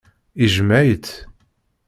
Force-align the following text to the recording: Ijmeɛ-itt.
Ijmeɛ-itt. 0.45 1.11